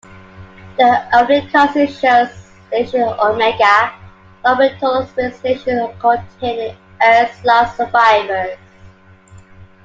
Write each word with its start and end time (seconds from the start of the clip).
The 0.79 1.05
opening 1.15 1.47
cutscene 1.49 1.87
shows 1.87 2.33
Station 2.69 3.01
Omega, 3.03 3.93
an 4.45 4.59
orbital 4.59 5.05
space 5.05 5.37
station 5.37 5.93
containing 5.99 6.75
Earth's 7.05 7.43
last 7.45 7.77
survivors. 7.77 8.57